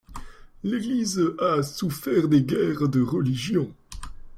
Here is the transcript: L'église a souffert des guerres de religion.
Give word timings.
L'église 0.63 1.35
a 1.39 1.61
souffert 1.61 2.27
des 2.27 2.41
guerres 2.41 2.89
de 2.89 3.03
religion. 3.03 3.71